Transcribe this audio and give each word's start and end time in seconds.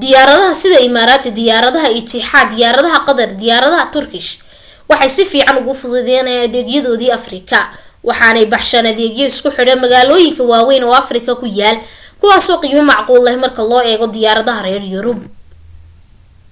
diyaaradaha 0.00 0.54
sida 0.62 0.78
imaraati 0.88 1.28
diyaaradda 1.38 1.82
itixaad 2.00 2.48
diyaarada 2.56 2.88
qatar 3.06 3.28
& 3.34 3.40
diyaaradaha 3.40 3.86
turkish 3.94 4.28
waxay 4.90 5.10
si 5.16 5.22
fiican 5.32 5.56
ugu 5.60 5.72
fududeeyeen 5.80 6.30
adeegyadoodii 6.46 7.14
afrika 7.20 7.58
waxaanay 8.08 8.46
baxshaan 8.52 8.86
adeegyo 8.92 9.24
isku 9.32 9.48
xidha 9.56 9.74
magaalooyin 9.84 10.34
waawayn 10.50 10.84
oo 10.88 10.96
afrika 11.02 11.30
ku 11.40 11.46
yaal 11.60 11.76
kuwaaso 12.20 12.52
qiimo 12.62 12.82
macquula 12.90 13.24
leh 13.26 13.36
marka 13.44 13.62
loo 13.70 13.82
eego 13.92 14.06
diyaaradaha 14.16 14.60
reer 14.66 14.84
yurub 14.94 15.20